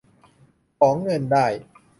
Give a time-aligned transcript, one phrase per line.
[0.79, 1.45] ของเงินได้